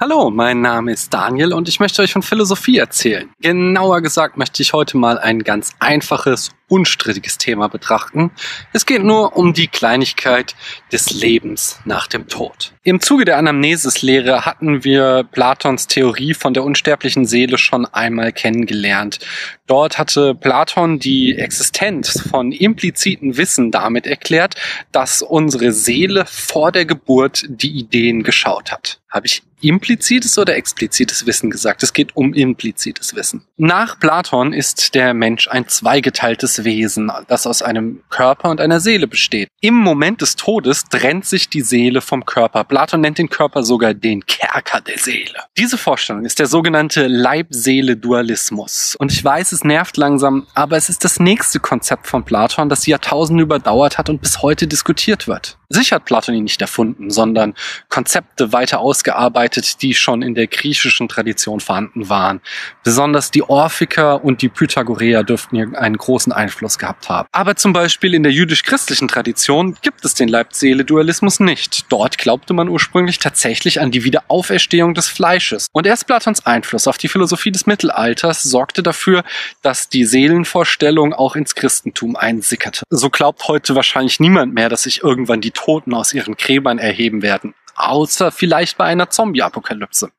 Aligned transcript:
Hallo, 0.00 0.28
mein 0.28 0.60
Name 0.60 0.90
ist 0.90 1.14
Daniel 1.14 1.52
und 1.52 1.68
ich 1.68 1.78
möchte 1.78 2.02
euch 2.02 2.12
von 2.12 2.22
Philosophie 2.22 2.78
erzählen. 2.78 3.30
Genauer 3.40 4.00
gesagt 4.00 4.36
möchte 4.36 4.60
ich 4.60 4.72
heute 4.72 4.96
mal 4.96 5.18
ein 5.18 5.44
ganz 5.44 5.70
einfaches, 5.78 6.50
unstrittiges 6.68 7.38
Thema 7.38 7.68
betrachten. 7.68 8.32
Es 8.72 8.86
geht 8.86 9.04
nur 9.04 9.36
um 9.36 9.54
die 9.54 9.68
Kleinigkeit 9.68 10.56
des 10.90 11.12
Lebens 11.12 11.78
nach 11.84 12.08
dem 12.08 12.26
Tod. 12.26 12.72
Im 12.82 13.00
Zuge 13.00 13.24
der 13.24 13.38
Anamnesis-Lehre 13.38 14.44
hatten 14.44 14.82
wir 14.82 15.28
Platons 15.30 15.86
Theorie 15.86 16.34
von 16.34 16.54
der 16.54 16.64
unsterblichen 16.64 17.24
Seele 17.24 17.56
schon 17.56 17.86
einmal 17.86 18.32
kennengelernt. 18.32 19.20
Dort 19.68 19.96
hatte 19.98 20.34
Platon 20.34 20.98
die 20.98 21.38
Existenz 21.38 22.20
von 22.28 22.50
impliziten 22.50 23.36
Wissen 23.36 23.70
damit 23.70 24.08
erklärt, 24.08 24.56
dass 24.90 25.22
unsere 25.22 25.70
Seele 25.70 26.24
vor 26.26 26.72
der 26.72 26.84
Geburt 26.84 27.44
die 27.48 27.78
Ideen 27.78 28.24
geschaut 28.24 28.72
hat. 28.72 29.00
Habe 29.08 29.26
ich 29.26 29.42
implizites 29.64 30.38
oder 30.38 30.56
explizites 30.56 31.26
Wissen 31.26 31.50
gesagt. 31.50 31.82
Es 31.82 31.92
geht 31.92 32.16
um 32.16 32.34
implizites 32.34 33.14
Wissen. 33.14 33.44
Nach 33.56 33.98
Platon 33.98 34.52
ist 34.52 34.94
der 34.94 35.14
Mensch 35.14 35.48
ein 35.48 35.68
zweigeteiltes 35.68 36.64
Wesen, 36.64 37.10
das 37.28 37.46
aus 37.46 37.62
einem 37.62 38.02
Körper 38.10 38.50
und 38.50 38.60
einer 38.60 38.80
Seele 38.80 39.06
besteht. 39.06 39.48
Im 39.60 39.74
Moment 39.74 40.20
des 40.20 40.36
Todes 40.36 40.84
trennt 40.84 41.24
sich 41.24 41.48
die 41.48 41.62
Seele 41.62 42.00
vom 42.00 42.26
Körper. 42.26 42.64
Platon 42.64 43.00
nennt 43.00 43.18
den 43.18 43.30
Körper 43.30 43.62
sogar 43.62 43.94
den 43.94 44.26
Kerker 44.26 44.80
der 44.80 44.98
Seele. 44.98 45.38
Diese 45.56 45.78
Vorstellung 45.78 46.24
ist 46.24 46.38
der 46.38 46.46
sogenannte 46.46 47.06
Leib-Seele-Dualismus. 47.06 48.96
Und 48.98 49.12
ich 49.12 49.24
weiß, 49.24 49.52
es 49.52 49.64
nervt 49.64 49.96
langsam, 49.96 50.46
aber 50.54 50.76
es 50.76 50.88
ist 50.88 51.04
das 51.04 51.18
nächste 51.20 51.60
Konzept 51.60 52.06
von 52.06 52.24
Platon, 52.24 52.68
das 52.68 52.86
Jahrtausende 52.86 53.42
überdauert 53.42 53.98
hat 53.98 54.08
und 54.10 54.20
bis 54.20 54.42
heute 54.42 54.66
diskutiert 54.66 55.28
wird. 55.28 55.56
Sicher 55.74 55.96
hat 55.96 56.04
Platon 56.04 56.34
ihn 56.34 56.44
nicht 56.44 56.60
erfunden, 56.60 57.10
sondern 57.10 57.54
Konzepte 57.88 58.52
weiter 58.52 58.80
ausgearbeitet, 58.80 59.82
die 59.82 59.94
schon 59.94 60.22
in 60.22 60.34
der 60.34 60.46
griechischen 60.46 61.08
Tradition 61.08 61.60
vorhanden 61.60 62.08
waren. 62.08 62.40
Besonders 62.84 63.30
die 63.30 63.42
Orphiker 63.42 64.24
und 64.24 64.40
die 64.42 64.48
Pythagoreer 64.48 65.24
dürften 65.24 65.56
hier 65.56 65.78
einen 65.80 65.96
großen 65.96 66.32
Einfluss 66.32 66.78
gehabt 66.78 67.08
haben. 67.08 67.28
Aber 67.32 67.56
zum 67.56 67.72
Beispiel 67.72 68.14
in 68.14 68.22
der 68.22 68.32
jüdisch-christlichen 68.32 69.08
Tradition 69.08 69.76
gibt 69.82 70.04
es 70.04 70.14
den 70.14 70.28
Leib-Seele-Dualismus 70.28 71.40
nicht. 71.40 71.86
Dort 71.90 72.18
glaubte 72.18 72.54
man 72.54 72.68
ursprünglich 72.68 73.18
tatsächlich 73.18 73.80
an 73.80 73.90
die 73.90 74.04
Wiederauferstehung 74.04 74.94
des 74.94 75.08
Fleisches. 75.08 75.68
Und 75.72 75.86
erst 75.86 76.06
Platons 76.06 76.46
Einfluss 76.46 76.86
auf 76.86 76.98
die 76.98 77.08
Philosophie 77.08 77.50
des 77.50 77.66
Mittelalters 77.66 78.42
sorgte 78.42 78.82
dafür, 78.82 79.24
dass 79.62 79.88
die 79.88 80.04
Seelenvorstellung 80.04 81.12
auch 81.12 81.36
ins 81.36 81.54
Christentum 81.54 82.16
einsickerte. 82.16 82.82
So 82.90 83.10
glaubt 83.10 83.48
heute 83.48 83.74
wahrscheinlich 83.74 84.20
niemand 84.20 84.54
mehr, 84.54 84.68
dass 84.68 84.82
sich 84.82 85.02
irgendwann 85.02 85.40
die 85.40 85.50
Toten 85.64 85.94
aus 85.94 86.12
ihren 86.12 86.36
Gräbern 86.36 86.78
erheben 86.78 87.22
werden. 87.22 87.54
Außer 87.76 88.30
vielleicht 88.30 88.76
bei 88.76 88.84
einer 88.84 89.10
Zombie-Apokalypse. 89.10 90.10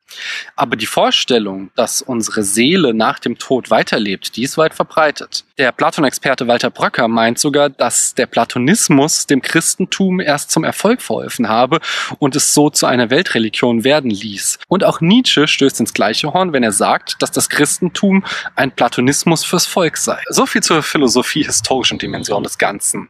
Aber 0.56 0.76
die 0.76 0.86
Vorstellung, 0.86 1.72
dass 1.76 2.02
unsere 2.02 2.44
Seele 2.44 2.94
nach 2.94 3.20
dem 3.20 3.38
Tod 3.38 3.70
weiterlebt, 3.70 4.36
die 4.36 4.44
ist 4.44 4.58
weit 4.58 4.74
verbreitet. 4.74 5.46
Der 5.58 5.72
Platon-Experte 5.72 6.48
Walter 6.48 6.70
Bröcker 6.70 7.08
meint 7.08 7.40
sogar, 7.40 7.70
dass 7.70 8.14
der 8.14 8.26
Platonismus 8.26 9.26
dem 9.26 9.42
Christentum 9.42 10.20
erst 10.20 10.52
zum 10.52 10.64
Erfolg 10.64 11.02
verholfen 11.02 11.50
habe 11.50 11.80
und 12.20 12.36
es 12.36 12.54
so 12.54 12.70
zu 12.70 12.86
einer 12.86 13.10
Weltreligion 13.10 13.84
werden 13.84 14.12
ließ. 14.12 14.60
Und 14.68 14.84
auch 14.84 15.02
Nietzsche 15.02 15.48
stößt 15.48 15.80
ins 15.80 15.94
gleiche 15.94 16.34
Horn, 16.34 16.54
wenn 16.54 16.64
er 16.64 16.72
sagt, 16.74 17.22
dass 17.22 17.32
das 17.32 17.50
Christentum 17.50 18.26
ein 18.56 18.72
Platonismus 18.72 19.46
fürs 19.46 19.66
Volk 19.66 19.98
sei. 19.98 20.22
So 20.30 20.46
viel 20.46 20.62
zur 20.62 20.84
philosophie-historischen 20.84 22.00
Dimension 22.00 22.44
des 22.44 22.58
Ganzen. 22.58 23.10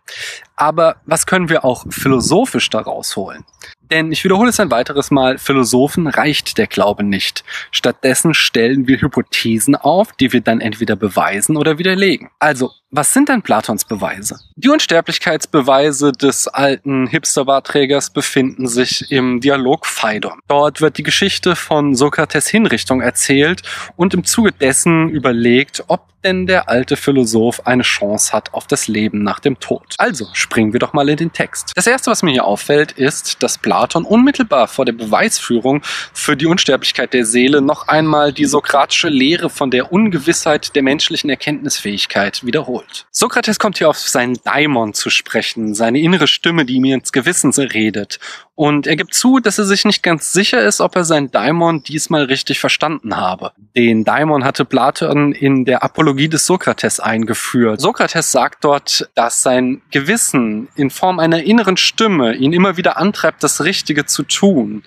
Aber 0.55 0.97
was 1.05 1.25
können 1.25 1.49
wir 1.49 1.65
auch 1.65 1.85
philosophisch 1.89 2.69
daraus 2.69 3.15
holen? 3.15 3.45
Denn 3.91 4.11
ich 4.11 4.23
wiederhole 4.23 4.49
es 4.49 4.59
ein 4.59 4.71
weiteres 4.71 5.11
Mal, 5.11 5.37
Philosophen 5.37 6.07
reicht 6.07 6.57
der 6.57 6.67
Glaube 6.67 7.03
nicht. 7.03 7.43
Stattdessen 7.71 8.33
stellen 8.33 8.87
wir 8.87 8.99
Hypothesen 8.99 9.75
auf, 9.75 10.11
die 10.13 10.33
wir 10.33 10.41
dann 10.41 10.61
entweder 10.61 10.95
beweisen 10.95 11.55
oder 11.55 11.77
widerlegen. 11.77 12.29
Also, 12.39 12.71
was 12.89 13.13
sind 13.13 13.29
denn 13.29 13.41
Platons 13.41 13.85
Beweise? 13.85 14.39
Die 14.55 14.69
Unsterblichkeitsbeweise 14.69 16.13
des 16.13 16.47
alten 16.47 17.07
Hipsterbarträgers 17.07 18.09
befinden 18.11 18.67
sich 18.67 19.11
im 19.11 19.39
Dialog 19.41 19.85
Phaidon. 19.85 20.39
Dort 20.47 20.81
wird 20.81 20.97
die 20.97 21.03
Geschichte 21.03 21.55
von 21.55 21.93
Sokrates 21.93 22.47
Hinrichtung 22.47 23.01
erzählt 23.01 23.61
und 23.95 24.13
im 24.13 24.23
Zuge 24.23 24.51
dessen 24.51 25.09
überlegt, 25.09 25.83
ob 25.87 26.14
denn 26.25 26.47
der 26.47 26.67
alte 26.67 26.97
Philosoph 26.97 27.65
eine 27.67 27.83
Chance 27.83 28.33
hat 28.33 28.53
auf 28.53 28.67
das 28.67 28.87
Leben 28.87 29.23
nach 29.23 29.39
dem 29.39 29.59
Tod. 29.59 29.95
Also 29.97 30.27
springen 30.33 30.73
wir 30.73 30.79
doch 30.79 30.91
mal 30.91 31.07
in 31.07 31.17
den 31.17 31.31
Text. 31.31 31.71
Das 31.75 31.87
erste, 31.87 32.09
was 32.09 32.23
mir 32.23 32.31
hier 32.31 32.45
auffällt, 32.45 32.91
ist, 32.93 33.43
dass 33.43 33.59
Platon 33.59 34.03
unmittelbar 34.03 34.67
vor 34.67 34.85
der 34.85 34.93
Beweisführung 34.93 35.81
für 36.13 36.35
die 36.35 36.47
Unsterblichkeit 36.47 37.13
der 37.13 37.25
Seele 37.25 37.61
noch 37.61 37.87
einmal 37.87 38.33
die 38.33 38.45
sokratische 38.45 39.09
Lehre 39.09 39.49
von 39.49 39.69
der 39.69 39.91
Ungewissheit 39.91 40.75
der 40.75 40.81
menschlichen 40.81 41.29
Erkenntnisfähigkeit 41.29 42.43
wiederholt. 42.43 43.05
Sokrates 43.11 43.59
kommt 43.59 43.77
hier 43.77 43.89
auf 43.89 43.99
seinen 43.99 44.37
Daimon 44.43 44.93
zu 44.93 45.11
sprechen, 45.11 45.75
seine 45.75 45.99
innere 45.99 46.27
Stimme, 46.27 46.65
die 46.65 46.75
ihm 46.75 46.85
ins 46.85 47.11
Gewissen 47.11 47.51
redet. 47.51 48.19
Und 48.55 48.87
er 48.87 48.95
gibt 48.95 49.13
zu, 49.13 49.39
dass 49.39 49.59
er 49.59 49.65
sich 49.65 49.83
nicht 49.83 50.01
ganz 50.01 50.31
sicher 50.31 50.63
ist, 50.63 50.79
ob 50.79 50.95
er 50.95 51.03
seinen 51.03 51.29
Daimon 51.29 51.83
diesmal 51.83 52.23
richtig 52.23 52.59
verstanden 52.59 53.17
habe. 53.17 53.51
Den 53.75 54.05
Daimon 54.05 54.45
hatte 54.45 54.63
Platon 54.63 55.33
in 55.33 55.65
der 55.65 55.83
Apologie 55.83 56.14
des 56.15 56.45
Sokrates 56.45 56.99
eingeführt. 56.99 57.81
Sokrates 57.81 58.31
sagt 58.31 58.63
dort, 58.63 59.09
dass 59.15 59.41
sein 59.41 59.81
Gewissen 59.91 60.67
in 60.75 60.89
Form 60.89 61.19
einer 61.19 61.43
inneren 61.43 61.77
Stimme 61.77 62.35
ihn 62.35 62.53
immer 62.53 62.77
wieder 62.77 62.97
antreibt, 62.97 63.43
das 63.43 63.63
Richtige 63.63 64.05
zu 64.05 64.23
tun. 64.23 64.83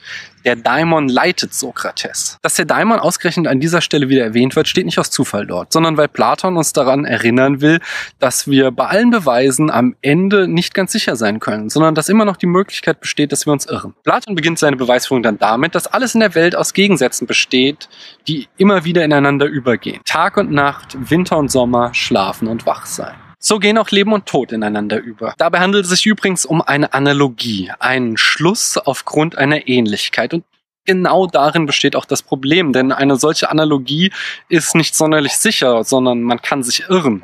Der 0.48 0.56
Daimon 0.56 1.10
leitet 1.10 1.52
Sokrates. 1.52 2.38
Dass 2.40 2.54
der 2.54 2.64
Daimon 2.64 3.00
ausgerechnet 3.00 3.48
an 3.48 3.60
dieser 3.60 3.82
Stelle 3.82 4.08
wieder 4.08 4.24
erwähnt 4.24 4.56
wird, 4.56 4.66
steht 4.66 4.86
nicht 4.86 4.98
aus 4.98 5.10
Zufall 5.10 5.46
dort, 5.46 5.74
sondern 5.74 5.98
weil 5.98 6.08
Platon 6.08 6.56
uns 6.56 6.72
daran 6.72 7.04
erinnern 7.04 7.60
will, 7.60 7.80
dass 8.18 8.48
wir 8.48 8.70
bei 8.70 8.86
allen 8.86 9.10
Beweisen 9.10 9.70
am 9.70 9.94
Ende 10.00 10.48
nicht 10.48 10.72
ganz 10.72 10.92
sicher 10.92 11.16
sein 11.16 11.38
können, 11.38 11.68
sondern 11.68 11.94
dass 11.94 12.08
immer 12.08 12.24
noch 12.24 12.38
die 12.38 12.46
Möglichkeit 12.46 13.00
besteht, 13.00 13.30
dass 13.30 13.44
wir 13.44 13.52
uns 13.52 13.66
irren. 13.66 13.92
Platon 14.04 14.36
beginnt 14.36 14.58
seine 14.58 14.76
Beweisführung 14.76 15.22
dann 15.22 15.36
damit, 15.36 15.74
dass 15.74 15.86
alles 15.86 16.14
in 16.14 16.20
der 16.20 16.34
Welt 16.34 16.56
aus 16.56 16.72
Gegensätzen 16.72 17.26
besteht, 17.26 17.90
die 18.26 18.48
immer 18.56 18.86
wieder 18.86 19.04
ineinander 19.04 19.44
übergehen. 19.44 20.00
Tag 20.06 20.38
und 20.38 20.50
Nacht, 20.50 20.96
Winter 21.10 21.36
und 21.36 21.50
Sommer, 21.50 21.92
Schlafen 21.92 22.48
und 22.48 22.64
Wachsein. 22.64 23.27
So 23.40 23.60
gehen 23.60 23.78
auch 23.78 23.90
Leben 23.90 24.12
und 24.12 24.26
Tod 24.26 24.50
ineinander 24.50 24.98
über. 24.98 25.34
Dabei 25.38 25.60
handelt 25.60 25.84
es 25.84 25.90
sich 25.90 26.06
übrigens 26.06 26.44
um 26.44 26.60
eine 26.60 26.92
Analogie, 26.92 27.70
einen 27.78 28.16
Schluss 28.16 28.76
aufgrund 28.78 29.38
einer 29.38 29.68
Ähnlichkeit. 29.68 30.34
Und 30.34 30.44
genau 30.84 31.26
darin 31.28 31.66
besteht 31.66 31.94
auch 31.94 32.04
das 32.04 32.22
Problem, 32.22 32.72
denn 32.72 32.90
eine 32.90 33.14
solche 33.16 33.48
Analogie 33.48 34.10
ist 34.48 34.74
nicht 34.74 34.96
sonderlich 34.96 35.34
sicher, 35.34 35.84
sondern 35.84 36.22
man 36.22 36.42
kann 36.42 36.64
sich 36.64 36.88
irren. 36.88 37.22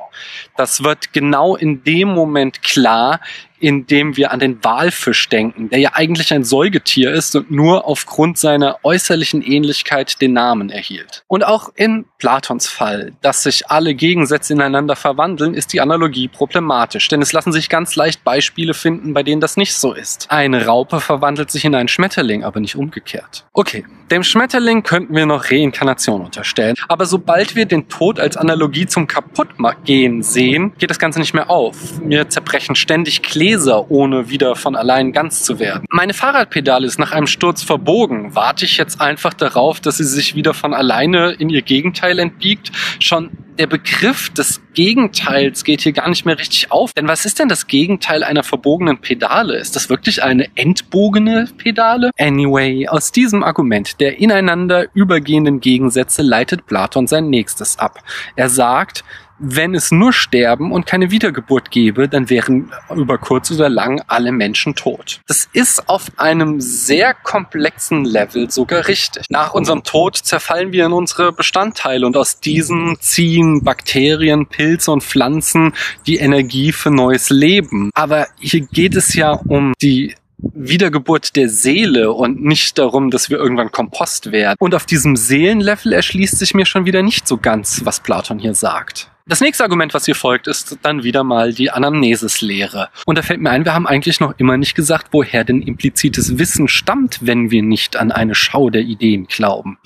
Das 0.56 0.84
wird 0.84 1.12
genau 1.12 1.56
in 1.56 1.82
dem 1.82 2.08
Moment 2.08 2.62
klar, 2.62 3.20
indem 3.64 4.18
wir 4.18 4.30
an 4.30 4.40
den 4.40 4.62
Walfisch 4.62 5.26
denken, 5.30 5.70
der 5.70 5.78
ja 5.78 5.92
eigentlich 5.94 6.34
ein 6.34 6.44
Säugetier 6.44 7.12
ist 7.12 7.34
und 7.34 7.50
nur 7.50 7.86
aufgrund 7.86 8.36
seiner 8.36 8.76
äußerlichen 8.82 9.40
Ähnlichkeit 9.40 10.20
den 10.20 10.34
Namen 10.34 10.68
erhielt. 10.68 11.24
Und 11.28 11.46
auch 11.46 11.70
in 11.74 12.04
Platons 12.18 12.68
Fall, 12.68 13.12
dass 13.22 13.42
sich 13.42 13.70
alle 13.70 13.94
Gegensätze 13.94 14.52
ineinander 14.52 14.96
verwandeln, 14.96 15.54
ist 15.54 15.72
die 15.72 15.80
Analogie 15.80 16.28
problematisch, 16.28 17.08
denn 17.08 17.22
es 17.22 17.32
lassen 17.32 17.52
sich 17.52 17.70
ganz 17.70 17.96
leicht 17.96 18.22
Beispiele 18.22 18.74
finden, 18.74 19.14
bei 19.14 19.22
denen 19.22 19.40
das 19.40 19.56
nicht 19.56 19.72
so 19.72 19.94
ist. 19.94 20.30
Eine 20.30 20.66
Raupe 20.66 21.00
verwandelt 21.00 21.50
sich 21.50 21.64
in 21.64 21.74
einen 21.74 21.88
Schmetterling, 21.88 22.44
aber 22.44 22.60
nicht 22.60 22.76
umgekehrt. 22.76 23.46
Okay, 23.54 23.86
dem 24.10 24.24
Schmetterling 24.24 24.82
könnten 24.82 25.14
wir 25.14 25.24
noch 25.24 25.50
Reinkarnation 25.50 26.20
unterstellen, 26.20 26.76
aber 26.86 27.06
sobald 27.06 27.56
wir 27.56 27.64
den 27.64 27.88
Tod 27.88 28.20
als 28.20 28.36
Analogie 28.36 28.84
zum 28.84 29.06
Kaputtgehen 29.06 30.22
sehen, 30.22 30.74
geht 30.78 30.90
das 30.90 30.98
Ganze 30.98 31.18
nicht 31.18 31.32
mehr 31.32 31.48
auf. 31.48 31.98
Mir 32.00 32.28
zerbrechen 32.28 32.76
ständig 32.76 33.22
Gläser 33.22 33.53
Gläser, 33.54 33.90
ohne 33.90 34.30
wieder 34.30 34.56
von 34.56 34.74
allein 34.74 35.12
ganz 35.12 35.44
zu 35.44 35.58
werden. 35.58 35.84
Meine 35.90 36.12
Fahrradpedale 36.12 36.86
ist 36.86 36.98
nach 36.98 37.12
einem 37.12 37.26
Sturz 37.28 37.62
verbogen. 37.62 38.34
Warte 38.34 38.64
ich 38.64 38.76
jetzt 38.76 39.00
einfach 39.00 39.32
darauf, 39.32 39.80
dass 39.80 39.98
sie 39.98 40.04
sich 40.04 40.34
wieder 40.34 40.54
von 40.54 40.74
alleine 40.74 41.32
in 41.32 41.48
ihr 41.50 41.62
Gegenteil 41.62 42.18
entbiegt? 42.18 42.72
Schon 42.98 43.30
der 43.58 43.68
Begriff 43.68 44.30
des 44.30 44.60
Gegenteils 44.74 45.62
geht 45.62 45.82
hier 45.82 45.92
gar 45.92 46.08
nicht 46.08 46.26
mehr 46.26 46.38
richtig 46.38 46.72
auf. 46.72 46.92
Denn 46.92 47.06
was 47.06 47.24
ist 47.24 47.38
denn 47.38 47.48
das 47.48 47.68
Gegenteil 47.68 48.24
einer 48.24 48.42
verbogenen 48.42 48.98
Pedale? 48.98 49.56
Ist 49.56 49.76
das 49.76 49.88
wirklich 49.88 50.24
eine 50.24 50.48
entbogene 50.56 51.48
Pedale? 51.56 52.10
Anyway, 52.18 52.88
aus 52.88 53.12
diesem 53.12 53.44
Argument 53.44 54.00
der 54.00 54.18
ineinander 54.18 54.86
übergehenden 54.94 55.60
Gegensätze 55.60 56.22
leitet 56.22 56.66
Platon 56.66 57.06
sein 57.06 57.30
nächstes 57.30 57.78
ab. 57.78 58.00
Er 58.34 58.48
sagt, 58.48 59.04
wenn 59.38 59.74
es 59.74 59.90
nur 59.90 60.12
Sterben 60.12 60.72
und 60.72 60.86
keine 60.86 61.10
Wiedergeburt 61.10 61.70
gäbe, 61.70 62.08
dann 62.08 62.30
wären 62.30 62.72
über 62.94 63.18
kurz 63.18 63.50
oder 63.50 63.68
lang 63.68 64.02
alle 64.06 64.32
Menschen 64.32 64.74
tot. 64.74 65.20
Das 65.26 65.48
ist 65.52 65.88
auf 65.88 66.10
einem 66.16 66.60
sehr 66.60 67.14
komplexen 67.14 68.04
Level 68.04 68.50
sogar 68.50 68.88
richtig. 68.88 69.26
Nach 69.28 69.54
unserem 69.54 69.82
Tod 69.82 70.16
zerfallen 70.16 70.72
wir 70.72 70.86
in 70.86 70.92
unsere 70.92 71.32
Bestandteile 71.32 72.06
und 72.06 72.16
aus 72.16 72.40
diesen 72.40 72.96
ziehen 73.00 73.62
Bakterien, 73.62 74.46
Pilze 74.46 74.92
und 74.92 75.02
Pflanzen 75.02 75.72
die 76.06 76.16
Energie 76.16 76.72
für 76.72 76.90
neues 76.90 77.30
Leben. 77.30 77.90
Aber 77.94 78.28
hier 78.38 78.60
geht 78.60 78.94
es 78.94 79.14
ja 79.14 79.32
um 79.32 79.72
die 79.82 80.14
Wiedergeburt 80.38 81.36
der 81.36 81.48
Seele 81.48 82.12
und 82.12 82.42
nicht 82.42 82.78
darum, 82.78 83.10
dass 83.10 83.30
wir 83.30 83.38
irgendwann 83.38 83.72
Kompost 83.72 84.30
werden. 84.30 84.56
Und 84.58 84.74
auf 84.74 84.84
diesem 84.84 85.16
Seelenlevel 85.16 85.92
erschließt 85.92 86.38
sich 86.38 86.54
mir 86.54 86.66
schon 86.66 86.84
wieder 86.84 87.02
nicht 87.02 87.26
so 87.26 87.38
ganz, 87.38 87.84
was 87.84 88.00
Platon 88.00 88.38
hier 88.38 88.54
sagt. 88.54 89.10
Das 89.26 89.40
nächste 89.40 89.64
Argument, 89.64 89.94
was 89.94 90.04
hier 90.04 90.14
folgt, 90.14 90.46
ist 90.48 90.76
dann 90.82 91.02
wieder 91.02 91.24
mal 91.24 91.54
die 91.54 91.70
Anamnesis-Lehre. 91.70 92.90
Und 93.06 93.16
da 93.16 93.22
fällt 93.22 93.40
mir 93.40 93.48
ein, 93.48 93.64
wir 93.64 93.72
haben 93.72 93.86
eigentlich 93.86 94.20
noch 94.20 94.34
immer 94.36 94.58
nicht 94.58 94.74
gesagt, 94.74 95.08
woher 95.12 95.44
denn 95.44 95.62
implizites 95.62 96.36
Wissen 96.38 96.68
stammt, 96.68 97.20
wenn 97.22 97.50
wir 97.50 97.62
nicht 97.62 97.96
an 97.96 98.12
eine 98.12 98.34
Schau 98.34 98.68
der 98.68 98.82
Ideen 98.82 99.26
glauben. 99.26 99.78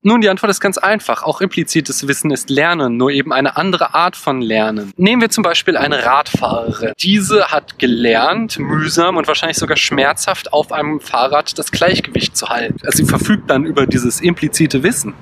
Nun, 0.00 0.22
die 0.22 0.30
Antwort 0.30 0.50
ist 0.50 0.60
ganz 0.60 0.78
einfach. 0.78 1.22
Auch 1.22 1.42
implizites 1.42 2.08
Wissen 2.08 2.30
ist 2.30 2.48
Lernen, 2.48 2.96
nur 2.96 3.10
eben 3.10 3.30
eine 3.30 3.58
andere 3.58 3.92
Art 3.92 4.16
von 4.16 4.40
Lernen. 4.40 4.90
Nehmen 4.96 5.20
wir 5.20 5.28
zum 5.28 5.42
Beispiel 5.42 5.76
eine 5.76 6.06
Radfahrerin. 6.06 6.92
Diese 6.98 7.48
hat 7.48 7.78
gelernt, 7.78 8.58
mühsam 8.58 9.18
und 9.18 9.28
wahrscheinlich 9.28 9.58
sogar 9.58 9.76
schmerzhaft 9.76 10.54
auf 10.54 10.72
einem 10.72 11.00
Fahrrad 11.00 11.58
das 11.58 11.72
Gleichgewicht 11.72 12.34
zu 12.34 12.48
halten. 12.48 12.78
Also 12.86 13.04
sie 13.04 13.04
verfügt 13.04 13.50
dann 13.50 13.66
über 13.66 13.86
dieses 13.86 14.22
implizite 14.22 14.82
Wissen. 14.82 15.12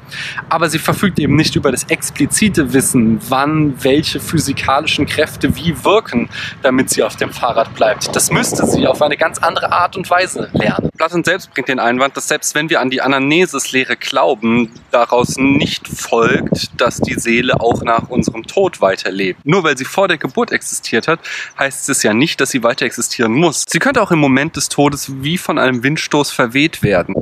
Aber 0.51 0.69
sie 0.69 0.79
verfügt 0.79 1.19
eben 1.19 1.35
nicht 1.35 1.57
über 1.57 1.73
das 1.73 1.83
explizite 1.85 2.73
Wissen, 2.73 3.24
wann 3.31 3.83
welche 3.83 4.21
physikalischen 4.21 5.07
Kräfte 5.07 5.57
wie 5.57 5.85
wirken, 5.85 6.29
damit 6.63 6.91
sie 6.91 7.03
auf 7.03 7.17
dem 7.17 7.33
Fahrrad 7.33 7.75
bleibt. 7.75 8.15
Das 8.15 8.31
müsste 8.31 8.67
sie 8.67 8.87
auf 8.87 9.03
eine 9.03 9.17
ganz 9.17 9.39
andere 9.39 9.73
Art 9.73 9.97
und 9.97 10.09
Weise 10.11 10.51
lernen. 10.53 10.91
Platon 10.97 11.25
selbst 11.25 11.53
bringt 11.53 11.69
den 11.69 11.81
Einwand, 11.81 12.17
dass 12.17 12.29
selbst 12.29 12.55
wenn 12.55 12.71
wir 12.71 12.81
an 12.81 12.91
die 12.91 13.03
Anamnesis-Lehre 13.03 13.97
glauben, 13.97 14.71
daraus 14.91 15.37
nicht 15.37 15.89
folgt, 15.89 16.81
dass 16.81 17.01
die 17.01 17.15
Seele 17.15 17.61
auch 17.61 17.83
nach 17.83 18.09
unserem 18.09 18.45
Tod 18.47 18.81
weiterlebt. 18.81 19.45
Nur 19.45 19.65
weil 19.65 19.77
sie 19.77 19.85
vor 19.85 20.09
der 20.09 20.19
Geburt 20.19 20.53
existiert 20.53 21.09
hat, 21.09 21.21
heißt 21.59 21.89
es 21.89 22.03
ja 22.03 22.15
nicht, 22.15 22.41
dass 22.41 22.51
sie 22.51 22.63
weiter 22.63 22.87
existieren 22.87 23.33
muss. 23.33 23.65
Sie 23.69 23.79
könnte 23.79 24.03
auch 24.03 24.11
im 24.11 24.19
Moment 24.19 24.57
des 24.57 24.69
Todes 24.69 25.23
wie 25.23 25.39
von 25.39 25.59
einem 25.59 25.83
Windstoß 25.83 26.31
verweht 26.31 26.83
werden. 26.83 27.15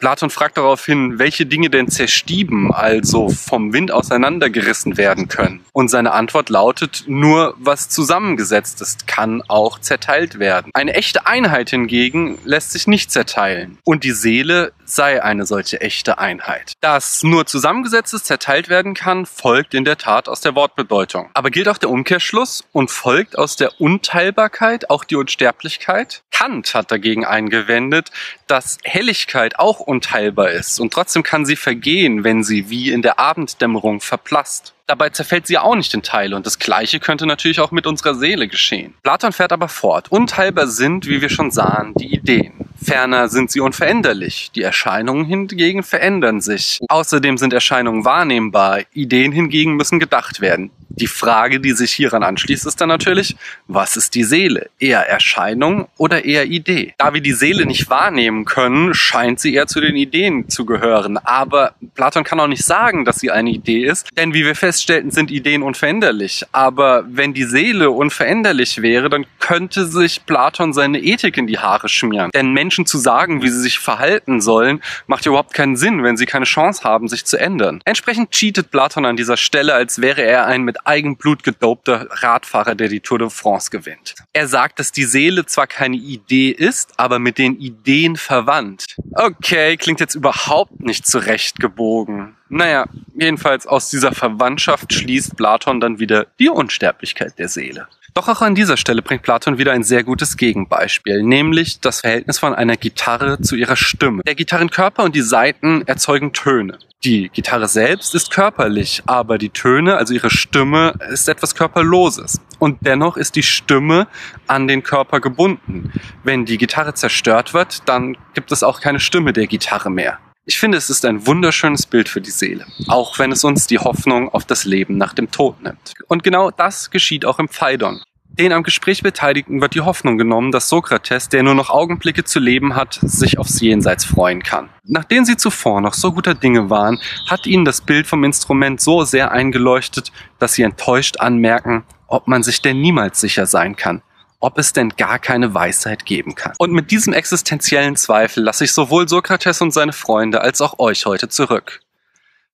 Platon 0.00 0.30
fragt 0.30 0.56
daraufhin, 0.56 1.18
welche 1.18 1.44
Dinge 1.44 1.68
denn 1.68 1.88
zerstieben, 1.88 2.72
also 2.72 3.28
vom 3.28 3.74
Wind 3.74 3.92
auseinandergerissen 3.92 4.96
werden 4.96 5.28
können. 5.28 5.62
Und 5.72 5.88
seine 5.88 6.12
Antwort 6.12 6.48
lautet, 6.48 7.04
nur 7.06 7.54
was 7.58 7.90
zusammengesetzt 7.90 8.80
ist, 8.80 9.06
kann 9.06 9.42
auch 9.48 9.78
zerteilt 9.78 10.38
werden. 10.38 10.70
Eine 10.72 10.94
echte 10.94 11.26
Einheit 11.26 11.68
hingegen 11.68 12.38
lässt 12.44 12.72
sich 12.72 12.86
nicht 12.86 13.12
zerteilen. 13.12 13.78
Und 13.84 14.02
die 14.02 14.12
Seele 14.12 14.72
sei 14.86 15.22
eine 15.22 15.46
solche 15.46 15.80
echte 15.80 16.18
Einheit. 16.18 16.72
Dass 16.80 17.22
nur 17.22 17.46
Zusammengesetztes 17.46 18.24
zerteilt 18.24 18.68
werden 18.68 18.94
kann, 18.94 19.26
folgt 19.26 19.74
in 19.74 19.84
der 19.84 19.98
Tat 19.98 20.28
aus 20.28 20.40
der 20.40 20.54
Wortbedeutung. 20.54 21.30
Aber 21.34 21.50
gilt 21.50 21.68
auch 21.68 21.78
der 21.78 21.90
Umkehrschluss 21.90 22.64
und 22.72 22.90
folgt 22.90 23.38
aus 23.38 23.56
der 23.56 23.80
Unteilbarkeit 23.80 24.90
auch 24.90 25.04
die 25.04 25.16
Unsterblichkeit? 25.16 26.22
Kant 26.30 26.74
hat 26.74 26.90
dagegen 26.90 27.26
eingewendet, 27.26 28.10
dass 28.46 28.78
Helligkeit 28.82 29.58
auch 29.58 29.80
unteilbar 29.90 30.50
ist 30.50 30.78
und 30.78 30.92
trotzdem 30.92 31.24
kann 31.24 31.44
sie 31.44 31.56
vergehen, 31.56 32.22
wenn 32.22 32.44
sie 32.44 32.70
wie 32.70 32.90
in 32.90 33.02
der 33.02 33.18
Abenddämmerung 33.18 34.00
verblasst. 34.00 34.72
Dabei 34.86 35.10
zerfällt 35.10 35.48
sie 35.48 35.58
auch 35.58 35.74
nicht 35.74 35.92
in 35.94 36.02
Teile 36.02 36.36
und 36.36 36.46
das 36.46 36.58
Gleiche 36.58 37.00
könnte 37.00 37.26
natürlich 37.26 37.60
auch 37.60 37.72
mit 37.72 37.86
unserer 37.86 38.14
Seele 38.14 38.46
geschehen. 38.46 38.94
Platon 39.02 39.32
fährt 39.32 39.52
aber 39.52 39.68
fort. 39.68 40.10
Unteilbar 40.10 40.68
sind, 40.68 41.06
wie 41.06 41.20
wir 41.20 41.28
schon 41.28 41.50
sahen, 41.50 41.94
die 41.94 42.14
Ideen. 42.14 42.69
Ferner 42.82 43.28
sind 43.28 43.50
sie 43.50 43.60
unveränderlich. 43.60 44.50
Die 44.54 44.62
Erscheinungen 44.62 45.24
hingegen 45.24 45.82
verändern 45.82 46.40
sich. 46.40 46.78
Außerdem 46.88 47.36
sind 47.38 47.52
Erscheinungen 47.52 48.04
wahrnehmbar. 48.04 48.80
Ideen 48.92 49.32
hingegen 49.32 49.76
müssen 49.76 50.00
gedacht 50.00 50.40
werden. 50.40 50.70
Die 50.88 51.06
Frage, 51.06 51.60
die 51.60 51.72
sich 51.72 51.92
hieran 51.92 52.24
anschließt, 52.24 52.66
ist 52.66 52.80
dann 52.80 52.88
natürlich, 52.88 53.36
was 53.68 53.96
ist 53.96 54.14
die 54.16 54.24
Seele? 54.24 54.70
Eher 54.80 55.08
Erscheinung 55.08 55.88
oder 55.96 56.24
eher 56.24 56.46
Idee? 56.46 56.94
Da 56.98 57.14
wir 57.14 57.20
die 57.20 57.32
Seele 57.32 57.64
nicht 57.64 57.88
wahrnehmen 57.88 58.44
können, 58.44 58.92
scheint 58.92 59.38
sie 59.38 59.54
eher 59.54 59.68
zu 59.68 59.80
den 59.80 59.94
Ideen 59.94 60.48
zu 60.48 60.66
gehören. 60.66 61.16
Aber 61.16 61.74
Platon 61.94 62.24
kann 62.24 62.40
auch 62.40 62.48
nicht 62.48 62.64
sagen, 62.64 63.04
dass 63.04 63.20
sie 63.20 63.30
eine 63.30 63.50
Idee 63.50 63.84
ist, 63.84 64.08
denn 64.16 64.34
wie 64.34 64.44
wir 64.44 64.56
feststellten, 64.56 65.12
sind 65.12 65.30
Ideen 65.30 65.62
unveränderlich. 65.62 66.44
Aber 66.50 67.04
wenn 67.08 67.34
die 67.34 67.44
Seele 67.44 67.90
unveränderlich 67.90 68.82
wäre, 68.82 69.08
dann 69.08 69.26
könnte 69.38 69.86
sich 69.86 70.26
Platon 70.26 70.72
seine 70.72 70.98
Ethik 70.98 71.36
in 71.36 71.46
die 71.46 71.58
Haare 71.58 71.88
schmieren. 71.88 72.30
Denn 72.34 72.52
Menschen 72.52 72.69
zu 72.70 72.98
sagen, 72.98 73.42
wie 73.42 73.48
sie 73.48 73.60
sich 73.60 73.78
verhalten 73.78 74.40
sollen, 74.40 74.82
macht 75.06 75.26
überhaupt 75.26 75.54
keinen 75.54 75.76
Sinn, 75.76 76.02
wenn 76.02 76.16
sie 76.16 76.26
keine 76.26 76.44
Chance 76.44 76.84
haben, 76.84 77.08
sich 77.08 77.24
zu 77.24 77.38
ändern. 77.38 77.80
Entsprechend 77.84 78.30
cheatet 78.30 78.70
Platon 78.70 79.04
an 79.04 79.16
dieser 79.16 79.36
Stelle, 79.36 79.74
als 79.74 80.00
wäre 80.00 80.22
er 80.22 80.46
ein 80.46 80.62
mit 80.62 80.86
Eigenblut 80.86 81.42
gedopter 81.42 82.06
Radfahrer, 82.10 82.74
der 82.74 82.88
die 82.88 83.00
Tour 83.00 83.18
de 83.18 83.30
France 83.30 83.70
gewinnt. 83.70 84.14
Er 84.32 84.46
sagt, 84.46 84.78
dass 84.78 84.92
die 84.92 85.04
Seele 85.04 85.46
zwar 85.46 85.66
keine 85.66 85.96
Idee 85.96 86.50
ist, 86.50 86.98
aber 86.98 87.18
mit 87.18 87.38
den 87.38 87.58
Ideen 87.58 88.16
verwandt. 88.16 88.96
Okay, 89.12 89.76
klingt 89.76 90.00
jetzt 90.00 90.14
überhaupt 90.14 90.80
nicht 90.80 91.06
zurechtgebogen. 91.06 92.36
Naja, 92.48 92.86
jedenfalls 93.14 93.66
aus 93.66 93.90
dieser 93.90 94.12
Verwandtschaft 94.12 94.92
schließt 94.92 95.36
Platon 95.36 95.78
dann 95.78 96.00
wieder 96.00 96.26
die 96.38 96.48
Unsterblichkeit 96.48 97.38
der 97.38 97.48
Seele. 97.48 97.86
Doch 98.14 98.28
auch 98.28 98.42
an 98.42 98.54
dieser 98.54 98.76
Stelle 98.76 99.02
bringt 99.02 99.22
Platon 99.22 99.58
wieder 99.58 99.72
ein 99.72 99.84
sehr 99.84 100.02
gutes 100.02 100.36
Gegenbeispiel, 100.36 101.22
nämlich 101.22 101.80
das 101.80 102.00
Verhältnis 102.00 102.38
von 102.38 102.54
einer 102.54 102.76
Gitarre 102.76 103.40
zu 103.40 103.54
ihrer 103.54 103.76
Stimme. 103.76 104.22
Der 104.26 104.34
Gitarrenkörper 104.34 105.04
und 105.04 105.14
die 105.14 105.20
Saiten 105.20 105.86
erzeugen 105.86 106.32
Töne. 106.32 106.78
Die 107.04 107.30
Gitarre 107.30 107.66
selbst 107.66 108.14
ist 108.14 108.30
körperlich, 108.30 109.02
aber 109.06 109.38
die 109.38 109.48
Töne, 109.48 109.96
also 109.96 110.12
ihre 110.12 110.28
Stimme, 110.28 110.94
ist 111.10 111.28
etwas 111.28 111.54
Körperloses. 111.54 112.40
Und 112.58 112.78
dennoch 112.82 113.16
ist 113.16 113.36
die 113.36 113.42
Stimme 113.42 114.06
an 114.46 114.68
den 114.68 114.82
Körper 114.82 115.20
gebunden. 115.20 115.92
Wenn 116.24 116.44
die 116.44 116.58
Gitarre 116.58 116.92
zerstört 116.92 117.54
wird, 117.54 117.88
dann 117.88 118.18
gibt 118.34 118.52
es 118.52 118.62
auch 118.62 118.80
keine 118.80 119.00
Stimme 119.00 119.32
der 119.32 119.46
Gitarre 119.46 119.90
mehr. 119.90 120.18
Ich 120.50 120.58
finde, 120.58 120.78
es 120.78 120.90
ist 120.90 121.04
ein 121.04 121.28
wunderschönes 121.28 121.86
Bild 121.86 122.08
für 122.08 122.20
die 122.20 122.32
Seele, 122.32 122.66
auch 122.88 123.20
wenn 123.20 123.30
es 123.30 123.44
uns 123.44 123.68
die 123.68 123.78
Hoffnung 123.78 124.28
auf 124.30 124.44
das 124.44 124.64
Leben 124.64 124.98
nach 124.98 125.14
dem 125.14 125.30
Tod 125.30 125.62
nimmt. 125.62 125.94
Und 126.08 126.24
genau 126.24 126.50
das 126.50 126.90
geschieht 126.90 127.24
auch 127.24 127.38
im 127.38 127.46
Phaidon. 127.46 128.02
Den 128.24 128.52
am 128.52 128.64
Gespräch 128.64 129.04
Beteiligten 129.04 129.60
wird 129.60 129.76
die 129.76 129.82
Hoffnung 129.82 130.18
genommen, 130.18 130.50
dass 130.50 130.68
Sokrates, 130.68 131.28
der 131.28 131.44
nur 131.44 131.54
noch 131.54 131.70
Augenblicke 131.70 132.24
zu 132.24 132.40
leben 132.40 132.74
hat, 132.74 132.98
sich 133.00 133.38
aufs 133.38 133.60
Jenseits 133.60 134.04
freuen 134.04 134.42
kann. 134.42 134.70
Nachdem 134.82 135.24
sie 135.24 135.36
zuvor 135.36 135.80
noch 135.80 135.94
so 135.94 136.10
guter 136.10 136.34
Dinge 136.34 136.68
waren, 136.68 137.00
hat 137.28 137.46
ihnen 137.46 137.64
das 137.64 137.80
Bild 137.80 138.08
vom 138.08 138.24
Instrument 138.24 138.80
so 138.80 139.04
sehr 139.04 139.30
eingeleuchtet, 139.30 140.10
dass 140.40 140.54
sie 140.54 140.64
enttäuscht 140.64 141.20
anmerken, 141.20 141.84
ob 142.08 142.26
man 142.26 142.42
sich 142.42 142.60
denn 142.60 142.80
niemals 142.80 143.20
sicher 143.20 143.46
sein 143.46 143.76
kann, 143.76 144.02
ob 144.40 144.58
es 144.58 144.72
denn 144.72 144.90
gar 144.90 145.18
keine 145.18 145.54
Weisheit 145.54 146.04
geben 146.06 146.34
kann. 146.34 146.54
Und 146.58 146.72
mit 146.72 146.90
diesem 146.90 147.12
existenziellen 147.12 147.96
Zweifel 147.96 148.42
lasse 148.42 148.64
ich 148.64 148.72
sowohl 148.72 149.08
Sokrates 149.08 149.60
und 149.60 149.72
seine 149.72 149.92
Freunde 149.92 150.40
als 150.40 150.60
auch 150.60 150.78
euch 150.78 151.06
heute 151.06 151.28
zurück. 151.28 151.80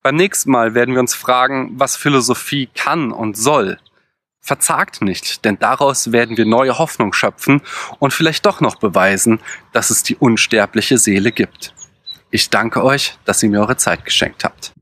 Beim 0.02 0.16
nächsten 0.16 0.50
Mal 0.50 0.74
werden 0.74 0.94
wir 0.94 1.00
uns 1.00 1.14
fragen, 1.14 1.72
was 1.74 1.96
Philosophie 1.96 2.68
kann 2.74 3.10
und 3.10 3.36
soll. 3.36 3.78
Verzagt 4.40 5.02
nicht, 5.02 5.44
denn 5.44 5.58
daraus 5.58 6.12
werden 6.12 6.36
wir 6.36 6.46
neue 6.46 6.78
Hoffnung 6.78 7.12
schöpfen 7.12 7.62
und 7.98 8.12
vielleicht 8.12 8.46
doch 8.46 8.60
noch 8.60 8.76
beweisen, 8.76 9.40
dass 9.72 9.90
es 9.90 10.04
die 10.04 10.14
unsterbliche 10.14 10.98
Seele 10.98 11.32
gibt. 11.32 11.74
Ich 12.30 12.50
danke 12.50 12.84
euch, 12.84 13.18
dass 13.24 13.42
ihr 13.42 13.50
mir 13.50 13.60
eure 13.60 13.76
Zeit 13.76 14.04
geschenkt 14.04 14.44
habt. 14.44 14.72